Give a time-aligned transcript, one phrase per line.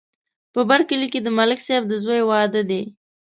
[0.53, 2.81] په بر کلي کې د ملک صاحب د زوی واده دی